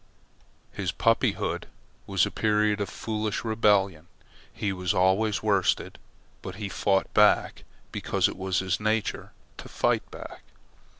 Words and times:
His 0.71 0.91
puppyhood 0.91 1.67
was 2.07 2.25
a 2.25 2.31
period 2.31 2.81
of 2.81 2.89
foolish 2.89 3.43
rebellion. 3.43 4.07
He 4.51 4.73
was 4.73 4.95
always 4.95 5.43
worsted, 5.43 5.99
but 6.41 6.55
he 6.55 6.69
fought 6.69 7.13
back 7.13 7.65
because 7.91 8.27
it 8.27 8.35
was 8.35 8.57
his 8.65 8.79
nature 8.79 9.31
to 9.57 9.69
fight 9.69 10.09
back. 10.09 10.41